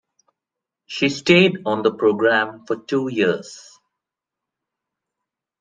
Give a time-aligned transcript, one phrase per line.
[0.87, 3.77] She stayed on the programme for two years.